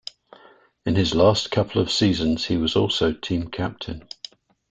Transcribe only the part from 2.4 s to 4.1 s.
he was also team captain.